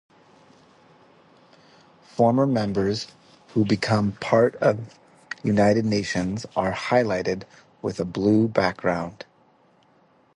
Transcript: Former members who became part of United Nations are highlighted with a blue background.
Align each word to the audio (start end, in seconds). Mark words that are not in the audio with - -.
Former 2.01 2.47
members 2.47 3.05
who 3.49 3.63
became 3.63 4.13
part 4.13 4.55
of 4.55 4.97
United 5.43 5.85
Nations 5.85 6.43
are 6.55 6.71
highlighted 6.71 7.43
with 7.83 7.99
a 7.99 8.05
blue 8.05 8.47
background. 8.47 9.27